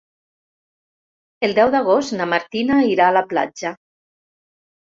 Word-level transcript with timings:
El 1.47 1.53
deu 1.59 1.69
d'agost 1.75 2.15
na 2.21 2.27
Martina 2.33 2.81
irà 2.95 3.11
a 3.11 3.15
la 3.19 3.25
platja. 3.35 3.77